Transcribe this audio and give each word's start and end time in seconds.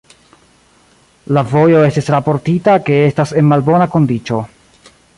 La 1.37 1.43
vojo 1.51 1.83
estis 1.89 2.09
raportita 2.15 2.79
ke 2.89 2.99
estas 3.13 3.37
en 3.43 3.49
malbona 3.55 3.93
kondiĉo. 3.97 4.43